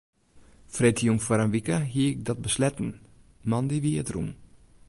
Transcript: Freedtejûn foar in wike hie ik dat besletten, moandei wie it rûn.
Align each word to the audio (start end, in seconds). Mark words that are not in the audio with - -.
Freedtejûn 0.75 1.19
foar 1.25 1.41
in 1.45 1.53
wike 1.55 1.77
hie 1.93 2.07
ik 2.13 2.19
dat 2.27 2.43
besletten, 2.45 2.89
moandei 3.49 3.79
wie 3.83 3.99
it 4.01 4.11
rûn. 4.13 4.29